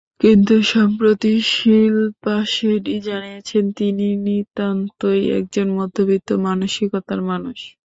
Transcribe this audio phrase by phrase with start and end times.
[0.21, 7.59] কিন্তু সম্প্রতি শিল্পা শেঠি জানিয়েছেন, তিনি নিতান্তই একজন মধ্যবিত্ত মানসিকতার মানুষ।